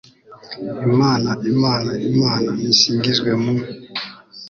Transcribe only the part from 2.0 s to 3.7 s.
imana nisingizwe mu